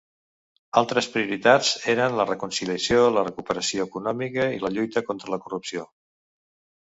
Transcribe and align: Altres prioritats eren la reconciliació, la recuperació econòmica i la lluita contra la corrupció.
Altres 0.79 1.07
prioritats 1.15 1.73
eren 1.93 2.15
la 2.19 2.25
reconciliació, 2.29 3.03
la 3.17 3.25
recuperació 3.27 3.87
econòmica 3.89 4.47
i 4.57 4.59
la 4.65 4.71
lluita 4.79 5.07
contra 5.11 5.33
la 5.35 5.39
corrupció. 5.45 5.85